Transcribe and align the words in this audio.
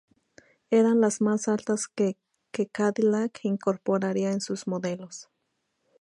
Eran 0.71 0.99
las 0.99 1.21
más 1.21 1.47
altas 1.47 1.85
que 1.87 2.17
Cadillac 2.71 3.41
incorporaría 3.43 4.31
en 4.31 4.41
sus 4.41 4.65
modelos. 4.65 5.29